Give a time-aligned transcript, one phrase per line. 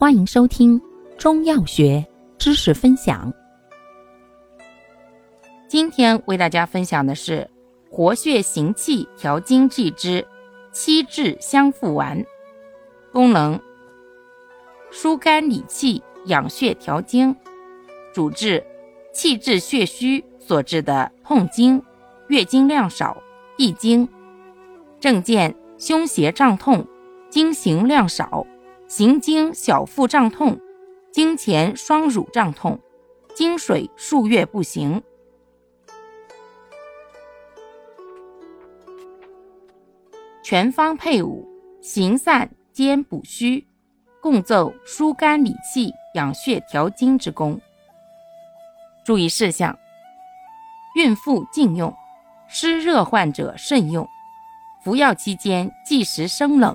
[0.00, 0.80] 欢迎收听
[1.18, 2.06] 中药学
[2.38, 3.32] 知识分享。
[5.66, 7.50] 今天为大家分享的是
[7.90, 10.24] 活血行气、调经剂之
[10.70, 12.24] 七制香附丸，
[13.12, 13.58] 功能
[14.92, 17.34] 疏肝理气、养血调经，
[18.14, 18.64] 主治
[19.12, 21.82] 气滞血虚所致的痛经、
[22.28, 23.20] 月经量少、
[23.56, 24.08] 闭经，
[25.00, 26.86] 症见胸胁胀痛、
[27.28, 28.46] 经行量少。
[28.88, 30.58] 行经小腹胀痛，
[31.12, 32.80] 经前双乳胀痛，
[33.34, 35.02] 经水数月不行。
[40.42, 41.46] 全方配伍，
[41.82, 43.68] 行散兼补虚，
[44.22, 47.60] 共奏疏肝理气、养血调经之功。
[49.04, 49.78] 注意事项：
[50.96, 51.94] 孕妇禁用，
[52.48, 54.08] 湿热患者慎用。
[54.82, 56.74] 服药期间忌食生冷。